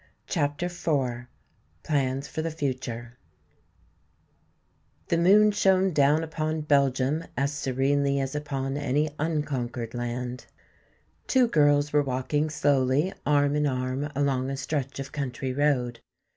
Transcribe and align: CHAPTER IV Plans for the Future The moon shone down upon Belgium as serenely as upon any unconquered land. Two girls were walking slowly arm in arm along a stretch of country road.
CHAPTER 0.25 0.65
IV 0.65 1.27
Plans 1.83 2.27
for 2.27 2.41
the 2.41 2.49
Future 2.49 3.19
The 5.09 5.17
moon 5.19 5.51
shone 5.51 5.93
down 5.93 6.23
upon 6.23 6.61
Belgium 6.61 7.25
as 7.37 7.53
serenely 7.53 8.19
as 8.19 8.33
upon 8.33 8.77
any 8.77 9.11
unconquered 9.19 9.93
land. 9.93 10.47
Two 11.27 11.47
girls 11.47 11.93
were 11.93 12.01
walking 12.01 12.49
slowly 12.49 13.13
arm 13.27 13.55
in 13.55 13.67
arm 13.67 14.09
along 14.15 14.49
a 14.49 14.57
stretch 14.57 14.97
of 14.97 15.11
country 15.11 15.53
road. 15.53 15.99